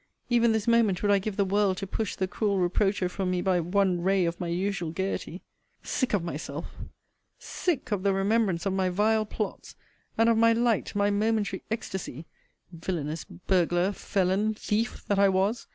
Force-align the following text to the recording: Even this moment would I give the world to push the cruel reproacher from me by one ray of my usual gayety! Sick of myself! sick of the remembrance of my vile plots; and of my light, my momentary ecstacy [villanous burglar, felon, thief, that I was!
Even 0.31 0.51
this 0.51 0.67
moment 0.67 1.03
would 1.03 1.11
I 1.11 1.19
give 1.19 1.37
the 1.37 1.45
world 1.45 1.77
to 1.77 1.85
push 1.85 2.15
the 2.15 2.27
cruel 2.27 2.57
reproacher 2.57 3.07
from 3.07 3.29
me 3.29 3.39
by 3.39 3.59
one 3.59 4.01
ray 4.01 4.25
of 4.25 4.39
my 4.39 4.47
usual 4.47 4.89
gayety! 4.89 5.43
Sick 5.83 6.13
of 6.15 6.23
myself! 6.23 6.73
sick 7.37 7.91
of 7.91 8.01
the 8.01 8.11
remembrance 8.11 8.65
of 8.65 8.73
my 8.73 8.89
vile 8.89 9.27
plots; 9.27 9.75
and 10.17 10.27
of 10.27 10.37
my 10.39 10.53
light, 10.53 10.95
my 10.95 11.11
momentary 11.11 11.61
ecstacy 11.69 12.25
[villanous 12.71 13.25
burglar, 13.25 13.91
felon, 13.91 14.55
thief, 14.55 15.05
that 15.05 15.19
I 15.19 15.29
was! 15.29 15.67